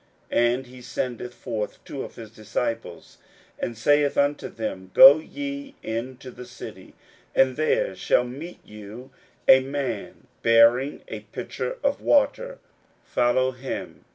[0.31, 3.19] 41:014:013 And he sendeth forth two of his disciples,
[3.59, 6.95] and saith unto them, Go ye into the city,
[7.35, 9.11] and there shall meet you
[9.47, 12.57] a man bearing a pitcher of water:
[13.05, 14.03] follow him.